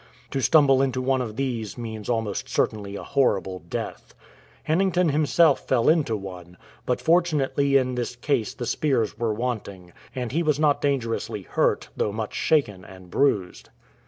[0.31, 4.15] To stumble into one of these means almost certainly a horrible death.
[4.67, 10.31] Ilannington himself fell into one, but fortunately in this case the spears were wanting; and
[10.31, 13.69] he was not dangerously hurt, though much shaken and bruised.